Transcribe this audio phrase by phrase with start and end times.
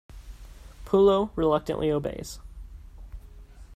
[0.83, 2.39] Pullo reluctantly obeys.